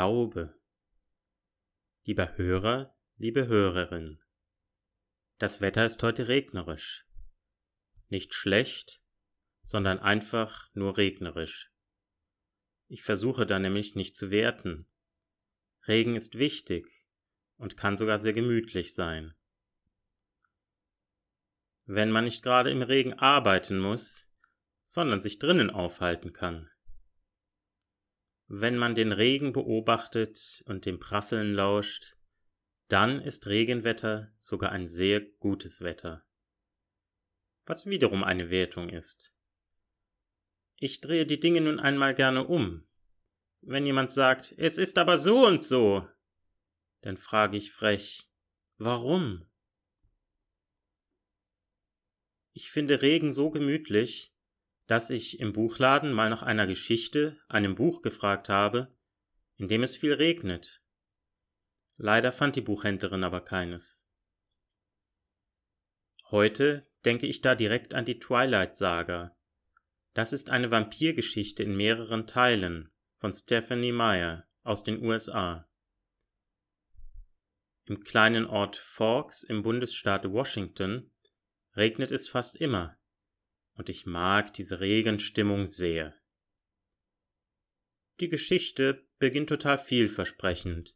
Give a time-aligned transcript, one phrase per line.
[0.00, 0.58] Glaube.
[2.04, 4.18] Lieber Hörer, liebe Hörerin,
[5.36, 7.04] das Wetter ist heute regnerisch.
[8.08, 9.02] Nicht schlecht,
[9.62, 11.70] sondern einfach nur regnerisch.
[12.88, 14.88] Ich versuche da nämlich nicht zu werten.
[15.86, 17.04] Regen ist wichtig
[17.58, 19.34] und kann sogar sehr gemütlich sein.
[21.84, 24.26] Wenn man nicht gerade im Regen arbeiten muss,
[24.84, 26.70] sondern sich drinnen aufhalten kann.
[28.52, 32.16] Wenn man den Regen beobachtet und dem Prasseln lauscht,
[32.88, 36.26] dann ist Regenwetter sogar ein sehr gutes Wetter.
[37.64, 39.32] Was wiederum eine Wertung ist.
[40.78, 42.84] Ich drehe die Dinge nun einmal gerne um.
[43.60, 46.08] Wenn jemand sagt, es ist aber so und so,
[47.02, 48.28] dann frage ich frech,
[48.78, 49.48] warum?
[52.52, 54.29] Ich finde Regen so gemütlich,
[54.90, 58.92] dass ich im Buchladen mal nach einer Geschichte, einem Buch gefragt habe,
[59.54, 60.82] in dem es viel regnet.
[61.96, 64.04] Leider fand die Buchhändlerin aber keines.
[66.32, 69.36] Heute denke ich da direkt an die Twilight Saga.
[70.12, 75.68] Das ist eine Vampirgeschichte in mehreren Teilen von Stephanie Meyer aus den USA.
[77.84, 81.12] Im kleinen Ort Forks im Bundesstaat Washington
[81.76, 82.99] regnet es fast immer
[83.80, 86.14] und ich mag diese Regenstimmung sehr.
[88.20, 90.94] Die Geschichte beginnt total vielversprechend,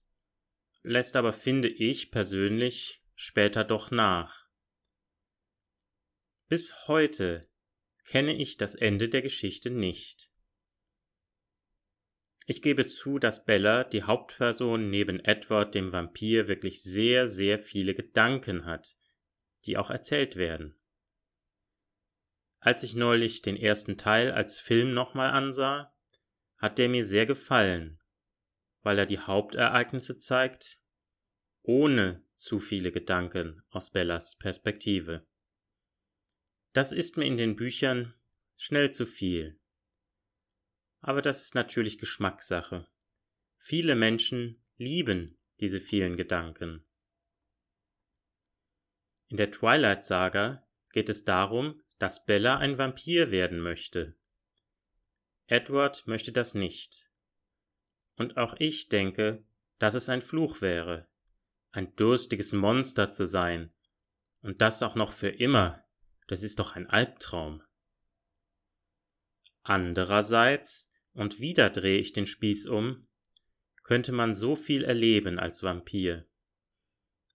[0.82, 4.46] lässt aber, finde ich persönlich, später doch nach.
[6.50, 7.40] Bis heute
[8.04, 10.30] kenne ich das Ende der Geschichte nicht.
[12.44, 17.94] Ich gebe zu, dass Bella, die Hauptperson neben Edward dem Vampir, wirklich sehr, sehr viele
[17.94, 18.94] Gedanken hat,
[19.64, 20.78] die auch erzählt werden.
[22.64, 25.94] Als ich neulich den ersten Teil als Film nochmal ansah,
[26.56, 28.00] hat der mir sehr gefallen,
[28.80, 30.80] weil er die Hauptereignisse zeigt,
[31.60, 35.26] ohne zu viele Gedanken aus Bellas Perspektive.
[36.72, 38.14] Das ist mir in den Büchern
[38.56, 39.60] schnell zu viel.
[41.00, 42.88] Aber das ist natürlich Geschmackssache.
[43.58, 46.86] Viele Menschen lieben diese vielen Gedanken.
[49.28, 54.14] In der Twilight Saga geht es darum, dass Bella ein Vampir werden möchte.
[55.46, 57.08] Edward möchte das nicht.
[58.16, 59.42] Und auch ich denke,
[59.78, 61.08] dass es ein Fluch wäre,
[61.70, 63.72] ein durstiges Monster zu sein,
[64.42, 65.82] und das auch noch für immer,
[66.28, 67.62] das ist doch ein Albtraum.
[69.62, 73.08] Andererseits, und wieder drehe ich den Spieß um,
[73.82, 76.28] könnte man so viel erleben als Vampir.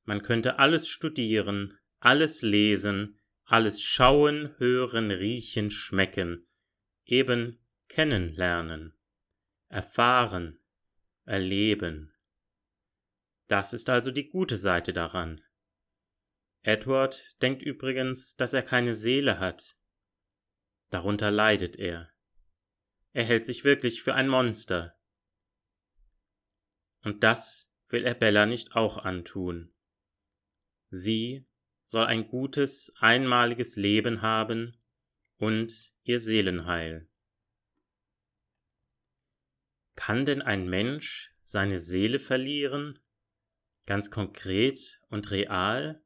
[0.03, 3.18] Man könnte alles studieren, alles lesen,
[3.49, 6.47] alles schauen, hören, riechen, schmecken,
[7.05, 8.95] eben kennenlernen,
[9.69, 10.59] erfahren,
[11.25, 12.13] erleben.
[13.47, 15.41] Das ist also die gute Seite daran.
[16.61, 19.75] Edward denkt übrigens, dass er keine Seele hat.
[20.91, 22.11] Darunter leidet er.
[23.13, 24.95] Er hält sich wirklich für ein Monster.
[27.01, 29.73] Und das will er Bella nicht auch antun.
[30.91, 31.48] Sie
[31.89, 34.77] soll ein gutes, einmaliges Leben haben
[35.37, 37.09] und ihr Seelenheil.
[39.95, 42.99] Kann denn ein Mensch seine Seele verlieren?
[43.87, 46.05] Ganz konkret und real?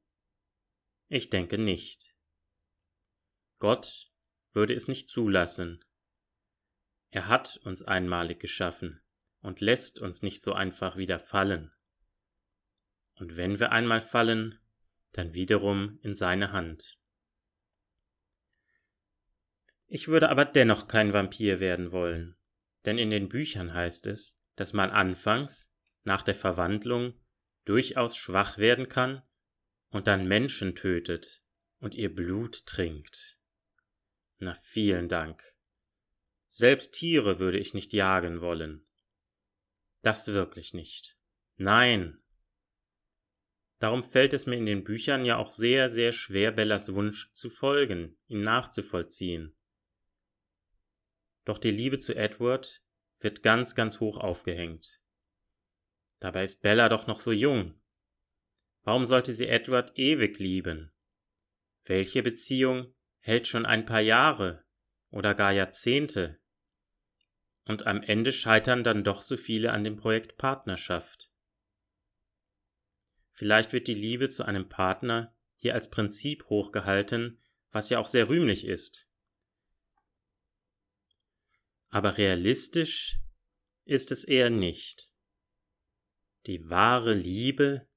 [1.10, 2.16] Ich denke nicht.
[3.60, 4.10] Gott
[4.54, 5.84] würde es nicht zulassen.
[7.10, 9.02] Er hat uns einmalig geschaffen
[9.42, 11.74] und lässt uns nicht so einfach wieder fallen.
[13.16, 14.63] Und wenn wir einmal fallen,
[15.14, 17.00] dann wiederum in seine Hand.
[19.88, 22.36] Ich würde aber dennoch kein Vampir werden wollen,
[22.86, 25.72] denn in den Büchern heißt es, dass man anfangs,
[26.04, 27.14] nach der Verwandlung,
[27.66, 29.22] durchaus schwach werden kann
[29.90, 31.44] und dann Menschen tötet
[31.80, 33.38] und ihr Blut trinkt.
[34.40, 35.44] Na vielen Dank.
[36.48, 38.86] Selbst Tiere würde ich nicht jagen wollen.
[40.02, 41.18] Das wirklich nicht.
[41.56, 42.23] Nein,
[43.84, 47.50] Darum fällt es mir in den Büchern ja auch sehr, sehr schwer, Bellas Wunsch zu
[47.50, 49.58] folgen, ihn nachzuvollziehen.
[51.44, 52.82] Doch die Liebe zu Edward
[53.20, 55.02] wird ganz, ganz hoch aufgehängt.
[56.22, 57.78] Dabei ist Bella doch noch so jung.
[58.84, 60.94] Warum sollte sie Edward ewig lieben?
[61.84, 64.64] Welche Beziehung hält schon ein paar Jahre
[65.10, 66.40] oder gar Jahrzehnte?
[67.66, 71.33] Und am Ende scheitern dann doch so viele an dem Projekt Partnerschaft.
[73.34, 77.40] Vielleicht wird die Liebe zu einem Partner hier als Prinzip hochgehalten,
[77.72, 79.08] was ja auch sehr rühmlich ist.
[81.90, 83.20] Aber realistisch
[83.86, 85.12] ist es eher nicht.
[86.46, 87.88] Die wahre Liebe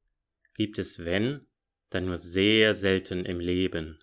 [0.54, 1.46] gibt es, wenn,
[1.90, 4.02] dann nur sehr selten im Leben.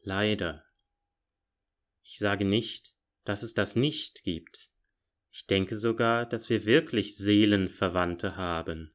[0.00, 0.64] Leider.
[2.02, 2.94] Ich sage nicht,
[3.24, 4.70] dass es das nicht gibt.
[5.30, 8.94] Ich denke sogar, dass wir wirklich Seelenverwandte haben.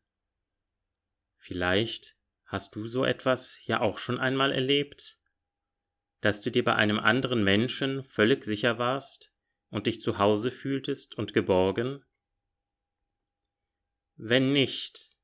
[1.46, 5.20] Vielleicht hast du so etwas ja auch schon einmal erlebt,
[6.22, 9.32] dass du dir bei einem anderen Menschen völlig sicher warst
[9.70, 12.04] und dich zu Hause fühltest und geborgen?
[14.16, 15.20] Wenn nicht,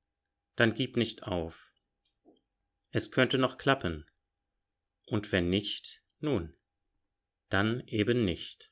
[0.58, 1.72] dann gib nicht auf.
[2.92, 4.06] Es könnte noch klappen.
[5.08, 6.56] Und wenn nicht, nun,
[7.50, 8.72] dann eben nicht.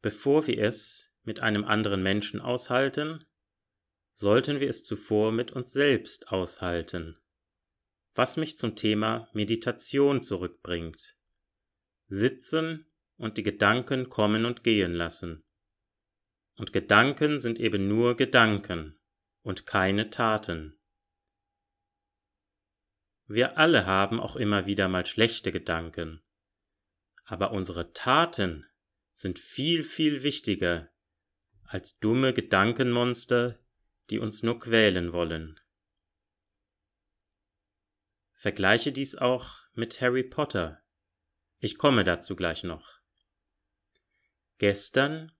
[0.00, 3.24] Bevor wir es mit einem anderen Menschen aushalten,
[4.12, 7.18] sollten wir es zuvor mit uns selbst aushalten.
[8.14, 11.16] Was mich zum Thema Meditation zurückbringt.
[12.06, 12.86] Sitzen
[13.16, 15.44] und die Gedanken kommen und gehen lassen.
[16.56, 18.98] Und Gedanken sind eben nur Gedanken
[19.42, 20.78] und keine Taten.
[23.26, 26.22] Wir alle haben auch immer wieder mal schlechte Gedanken,
[27.24, 28.66] aber unsere Taten
[29.18, 30.92] sind viel, viel wichtiger
[31.64, 33.58] als dumme Gedankenmonster,
[34.10, 35.58] die uns nur quälen wollen.
[38.34, 40.84] Vergleiche dies auch mit Harry Potter.
[41.58, 43.00] Ich komme dazu gleich noch.
[44.58, 45.32] Gestern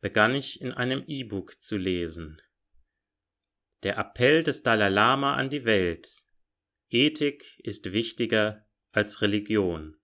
[0.00, 2.42] begann ich in einem E-Book zu lesen.
[3.84, 6.24] Der Appell des Dalai Lama an die Welt.
[6.88, 9.96] Ethik ist wichtiger als Religion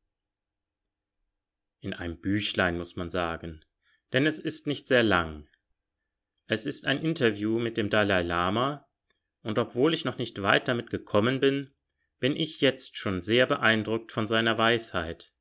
[1.83, 3.65] in einem Büchlein muss man sagen,
[4.13, 5.49] denn es ist nicht sehr lang.
[6.47, 8.89] Es ist ein Interview mit dem Dalai Lama,
[9.43, 11.75] und obwohl ich noch nicht weit damit gekommen bin,
[12.21, 15.33] bin ich jetzt schon sehr beeindruckt von seiner Weisheit.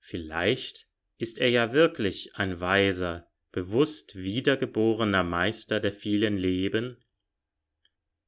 [0.00, 7.04] Vielleicht ist er ja wirklich ein weiser, bewusst wiedergeborener Meister der vielen Leben?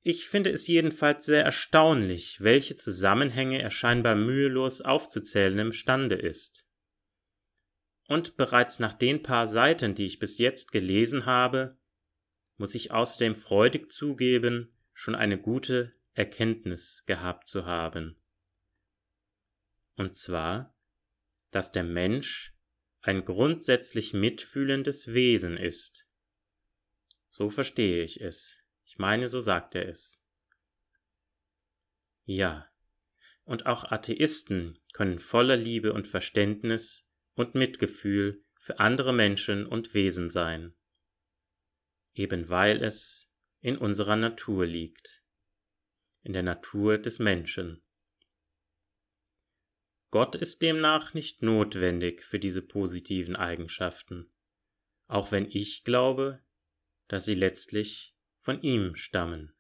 [0.03, 6.65] Ich finde es jedenfalls sehr erstaunlich, welche Zusammenhänge er scheinbar mühelos aufzuzählen imstande ist.
[8.07, 11.79] Und bereits nach den paar Seiten, die ich bis jetzt gelesen habe,
[12.57, 18.17] muss ich außerdem freudig zugeben, schon eine gute Erkenntnis gehabt zu haben.
[19.97, 20.77] Und zwar,
[21.51, 22.55] dass der Mensch
[23.01, 26.09] ein grundsätzlich mitfühlendes Wesen ist.
[27.29, 28.63] So verstehe ich es.
[28.85, 30.23] Ich meine, so sagt er es.
[32.25, 32.71] Ja,
[33.45, 40.31] und auch Atheisten können voller Liebe und Verständnis und Mitgefühl für andere Menschen und Wesen
[40.31, 40.75] sein,
[42.15, 45.25] eben weil es in unserer Natur liegt,
[46.23, 47.83] in der Natur des Menschen.
[50.11, 54.33] Gott ist demnach nicht notwendig für diese positiven Eigenschaften,
[55.09, 56.41] auch wenn ich glaube,
[57.09, 59.55] dass sie letztlich von ihm stammen.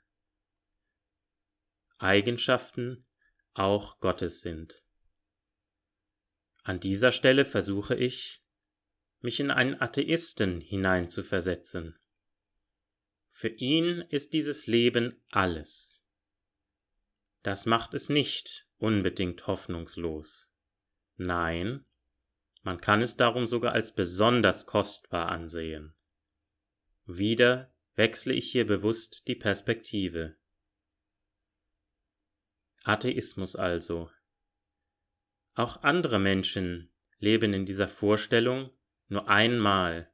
[1.98, 3.06] Eigenschaften
[3.54, 4.84] auch Gottes sind.
[6.64, 8.42] An dieser Stelle versuche ich,
[9.20, 11.98] mich in einen Atheisten hineinzuversetzen.
[13.30, 16.02] Für ihn ist dieses Leben alles.
[17.42, 20.54] Das macht es nicht unbedingt hoffnungslos.
[21.16, 21.84] Nein,
[22.62, 25.94] man kann es darum sogar als besonders kostbar ansehen.
[27.04, 30.36] Wieder wechsle ich hier bewusst die Perspektive.
[32.84, 34.10] Atheismus also.
[35.54, 38.70] Auch andere Menschen leben in dieser Vorstellung
[39.08, 40.10] nur einmal.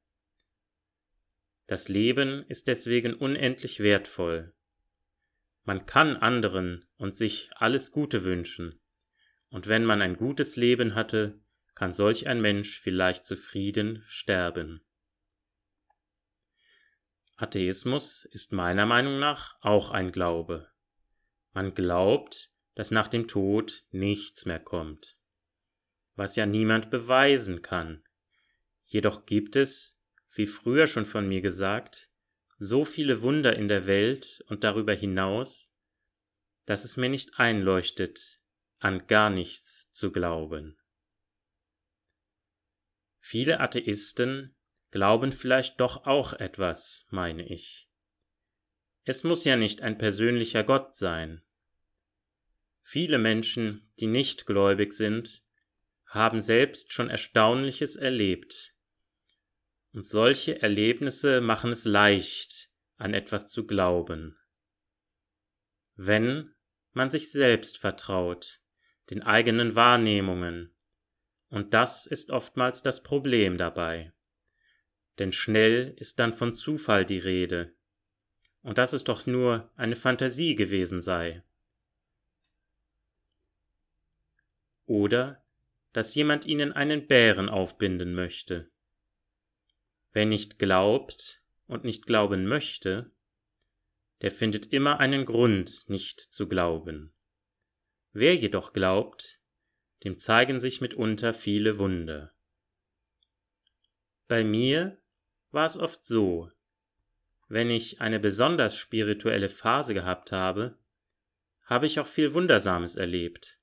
[1.66, 4.52] Das Leben ist deswegen unendlich wertvoll.
[5.64, 8.80] Man kann anderen und sich alles Gute wünschen,
[9.50, 11.40] und wenn man ein gutes Leben hatte,
[11.74, 14.80] kann solch ein Mensch vielleicht zufrieden sterben.
[17.36, 20.68] Atheismus ist meiner Meinung nach auch ein Glaube.
[21.52, 25.16] Man glaubt, dass nach dem Tod nichts mehr kommt,
[26.20, 28.04] was ja niemand beweisen kann.
[28.84, 29.98] Jedoch gibt es,
[30.34, 32.10] wie früher schon von mir gesagt,
[32.58, 35.74] so viele Wunder in der Welt und darüber hinaus,
[36.66, 38.42] dass es mir nicht einleuchtet,
[38.80, 40.78] an gar nichts zu glauben.
[43.18, 44.54] Viele Atheisten
[44.90, 47.88] glauben vielleicht doch auch etwas, meine ich.
[49.04, 51.40] Es muss ja nicht ein persönlicher Gott sein.
[52.82, 55.42] Viele Menschen, die nicht gläubig sind,
[56.10, 58.74] haben selbst schon Erstaunliches erlebt.
[59.92, 64.38] Und solche Erlebnisse machen es leicht, an etwas zu glauben.
[65.96, 66.54] Wenn
[66.92, 68.60] man sich selbst vertraut,
[69.08, 70.72] den eigenen Wahrnehmungen,
[71.48, 74.12] und das ist oftmals das Problem dabei
[75.20, 77.74] denn schnell ist dann von Zufall die Rede,
[78.62, 81.42] und dass es doch nur eine Fantasie gewesen sei.
[84.86, 85.44] Oder
[85.92, 88.70] dass jemand ihnen einen Bären aufbinden möchte.
[90.12, 93.10] Wer nicht glaubt und nicht glauben möchte,
[94.22, 97.12] der findet immer einen Grund, nicht zu glauben.
[98.12, 99.38] Wer jedoch glaubt,
[100.04, 102.32] dem zeigen sich mitunter viele Wunder.
[104.26, 104.98] Bei mir
[105.50, 106.50] war es oft so,
[107.48, 110.78] wenn ich eine besonders spirituelle Phase gehabt habe,
[111.64, 113.59] habe ich auch viel Wundersames erlebt.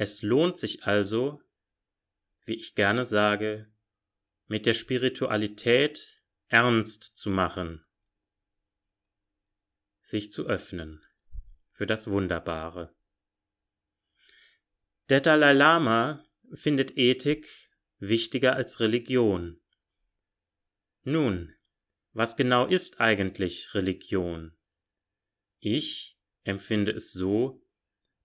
[0.00, 1.42] Es lohnt sich also,
[2.46, 3.70] wie ich gerne sage,
[4.46, 7.84] mit der Spiritualität ernst zu machen,
[10.00, 11.04] sich zu öffnen
[11.74, 12.96] für das Wunderbare.
[15.10, 17.46] Der Dalai Lama findet Ethik
[17.98, 19.60] wichtiger als Religion.
[21.02, 21.54] Nun,
[22.14, 24.56] was genau ist eigentlich Religion?
[25.58, 27.62] Ich empfinde es so,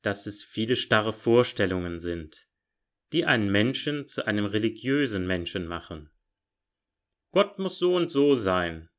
[0.06, 2.48] dass es viele starre Vorstellungen sind,
[3.12, 6.12] die einen Menschen zu einem religiösen Menschen machen.
[7.32, 8.90] Gott muss so und so sein,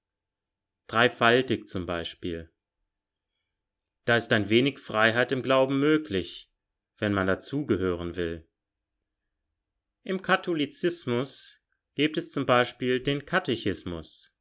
[0.89, 2.53] dreifaltig zum Beispiel.
[4.05, 6.51] Da ist ein wenig Freiheit im Glauben möglich,
[6.99, 8.49] wenn man dazugehören will.
[10.03, 11.61] Im Katholizismus
[11.95, 14.33] gibt es zum Beispiel den Katechismus.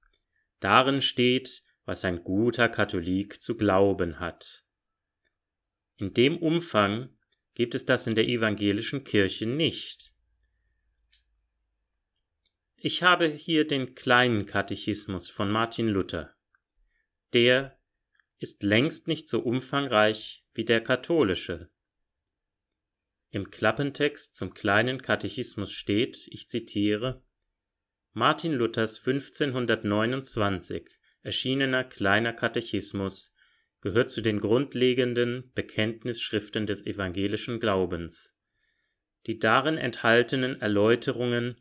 [0.60, 4.65] Darin steht, was ein guter Katholik zu glauben hat.
[5.98, 7.10] In dem Umfang
[7.54, 10.14] gibt es das in der evangelischen Kirche nicht.
[12.78, 16.36] Ich habe hier den kleinen Katechismus von Martin Luther.
[17.34, 17.80] Der
[18.40, 21.72] ist längst nicht so umfangreich wie der katholische.
[23.30, 27.24] Im Klappentext zum kleinen Katechismus steht, ich zitiere,
[28.14, 30.90] Martin Luthers 1529
[31.22, 33.35] erschienener Kleiner Katechismus
[33.86, 38.36] gehört zu den grundlegenden Bekenntnisschriften des evangelischen Glaubens.
[39.28, 41.56] Die darin enthaltenen Erläuterungen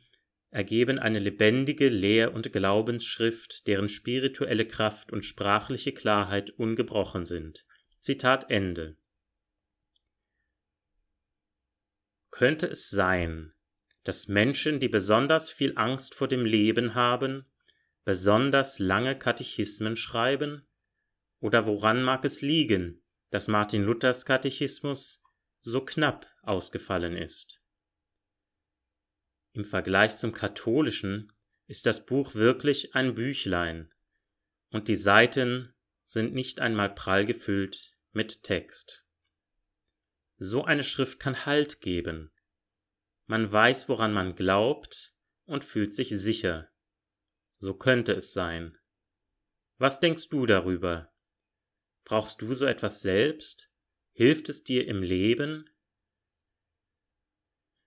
[0.49, 7.67] ergeben eine lebendige Lehr- und Glaubensschrift, deren spirituelle Kraft und sprachliche Klarheit ungebrochen sind.
[7.99, 8.97] Zitat Ende.
[12.31, 13.53] Könnte es sein,
[14.03, 17.45] dass Menschen, die besonders viel Angst vor dem Leben haben,
[18.07, 20.67] besonders lange Katechismen schreiben?
[21.41, 25.23] Oder woran mag es liegen, dass Martin Luthers Katechismus
[25.61, 27.61] so knapp ausgefallen ist?
[29.53, 31.33] Im Vergleich zum katholischen
[31.67, 33.93] ist das Buch wirklich ein Büchlein,
[34.71, 35.75] und die Seiten
[36.05, 39.05] sind nicht einmal prall gefüllt mit Text.
[40.37, 42.33] So eine Schrift kann Halt geben.
[43.27, 45.15] Man weiß, woran man glaubt
[45.45, 46.71] und fühlt sich sicher.
[47.59, 48.77] So könnte es sein.
[49.79, 51.14] Was denkst du darüber?
[52.05, 53.71] Brauchst du so etwas selbst?
[54.13, 55.71] Hilft es dir im Leben?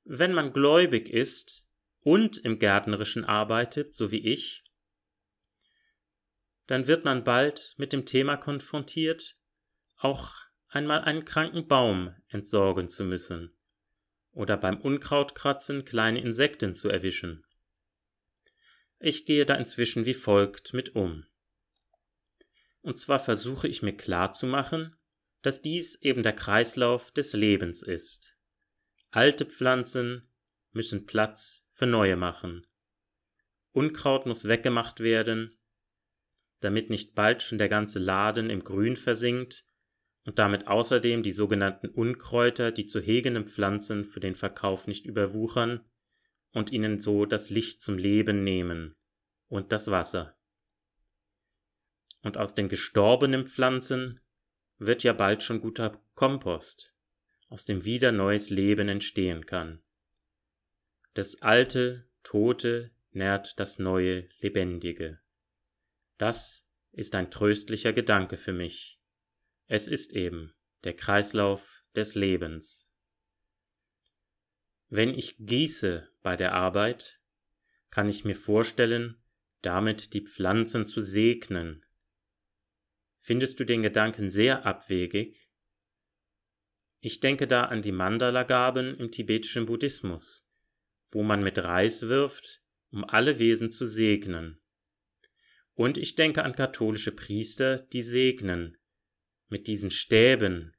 [0.03, 1.65] Wenn man gläubig ist
[1.99, 4.63] und im Gärtnerischen arbeitet, so wie ich,
[6.65, 9.37] dann wird man bald mit dem Thema konfrontiert,
[9.97, 10.33] auch
[10.67, 13.57] einmal einen kranken Baum entsorgen zu müssen
[14.31, 17.45] oder beim Unkrautkratzen kleine Insekten zu erwischen.
[18.99, 21.25] Ich gehe da inzwischen wie folgt mit um.
[22.81, 24.95] Und zwar versuche ich mir klarzumachen,
[25.41, 28.37] dass dies eben der Kreislauf des Lebens ist.
[29.11, 30.29] Alte Pflanzen
[30.71, 32.67] müssen Platz für neue machen.
[33.71, 35.57] Unkraut muss weggemacht werden,
[36.59, 39.65] damit nicht bald schon der ganze Laden im Grün versinkt
[40.25, 45.85] und damit außerdem die sogenannten Unkräuter, die zu hegenden Pflanzen für den Verkauf nicht überwuchern
[46.51, 48.95] und ihnen so das Licht zum Leben nehmen
[49.47, 50.36] und das Wasser.
[52.27, 54.19] Und aus den gestorbenen Pflanzen
[54.79, 56.93] wird ja bald schon guter Kompost,
[57.47, 59.81] aus dem wieder neues Leben entstehen kann.
[61.13, 65.21] Das alte, tote nährt das neue, lebendige.
[66.17, 68.99] Das ist ein tröstlicher Gedanke für mich.
[69.67, 70.53] Es ist eben
[70.83, 72.91] der Kreislauf des Lebens.
[74.89, 77.21] Wenn ich gieße bei der Arbeit,
[77.89, 79.15] kann ich mir vorstellen,
[79.61, 81.85] damit die Pflanzen zu segnen.
[83.27, 85.51] Findest du den Gedanken sehr abwegig?
[87.01, 90.47] Ich denke da an die Mandala-Gaben im tibetischen Buddhismus,
[91.09, 94.61] wo man mit Reis wirft, um alle Wesen zu segnen.
[95.73, 98.77] Und ich denke an katholische Priester, die segnen,
[99.49, 100.73] mit diesen Stäben,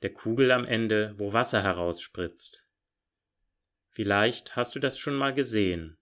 [0.00, 2.66] der Kugel am Ende, wo Wasser herausspritzt.
[3.90, 5.98] Vielleicht hast du das schon mal gesehen.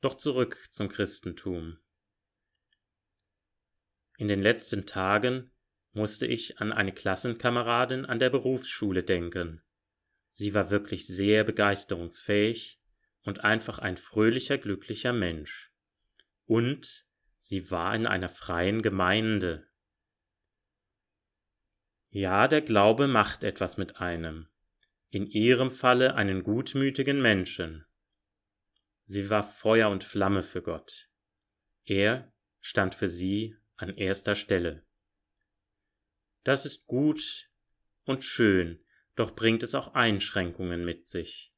[0.00, 1.78] Doch zurück zum Christentum.
[4.16, 5.50] In den letzten Tagen
[5.92, 9.62] musste ich an eine Klassenkameradin an der Berufsschule denken.
[10.30, 12.80] Sie war wirklich sehr begeisterungsfähig
[13.22, 15.72] und einfach ein fröhlicher, glücklicher Mensch.
[16.46, 17.06] Und
[17.38, 19.66] sie war in einer freien Gemeinde.
[22.10, 24.48] Ja, der Glaube macht etwas mit einem
[25.14, 27.86] in ihrem Falle einen gutmütigen Menschen.
[29.04, 31.08] Sie war Feuer und Flamme für Gott.
[31.84, 34.84] Er stand für sie an erster Stelle.
[36.44, 37.50] Das ist gut
[38.04, 38.84] und schön,
[39.16, 41.52] doch bringt es auch Einschränkungen mit sich.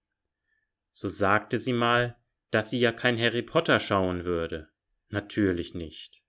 [0.90, 2.16] So sagte sie mal,
[2.50, 4.70] dass sie ja kein Harry Potter schauen würde.
[5.08, 6.22] Natürlich nicht.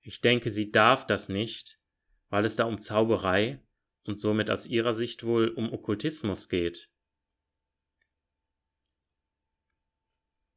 [0.00, 1.80] Ich denke, sie darf das nicht,
[2.28, 3.60] weil es da um Zauberei
[4.04, 6.88] und somit aus ihrer Sicht wohl um Okkultismus geht.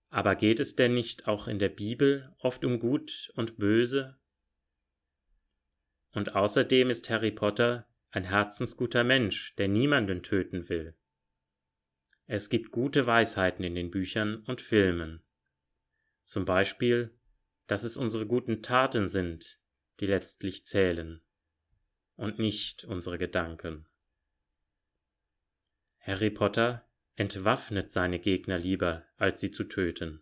[0.09, 4.19] Aber geht es denn nicht auch in der Bibel oft um Gut und Böse?
[6.11, 10.95] Und außerdem ist Harry Potter ein herzensguter Mensch, der niemanden töten will.
[12.25, 15.23] Es gibt gute Weisheiten in den Büchern und Filmen.
[16.23, 17.15] Zum Beispiel,
[17.67, 19.59] dass es unsere guten Taten sind,
[19.99, 21.21] die letztlich zählen
[22.15, 23.87] und nicht unsere Gedanken.
[25.99, 26.88] Harry Potter
[27.19, 30.21] entwaffnet seine Gegner lieber, als sie zu töten.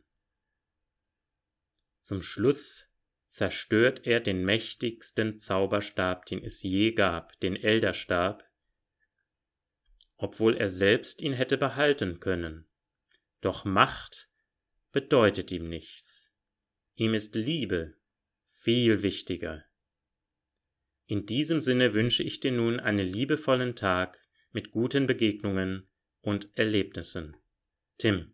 [1.99, 2.87] Zum Schluss
[3.27, 8.43] zerstört er den mächtigsten Zauberstab, den es je gab, den Elderstab,
[10.15, 12.67] obwohl er selbst ihn hätte behalten können.
[13.41, 14.31] Doch Macht
[14.91, 16.33] bedeutet ihm nichts.
[16.95, 17.95] Ihm ist Liebe
[18.43, 19.63] viel wichtiger.
[21.05, 24.17] In diesem Sinne wünsche ich dir nun einen liebevollen Tag
[24.51, 25.87] mit guten Begegnungen
[26.27, 27.37] und Erlebnissen.
[27.97, 28.33] Tim